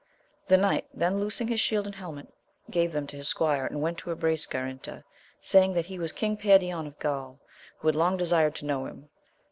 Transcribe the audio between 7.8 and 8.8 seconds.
had long desired to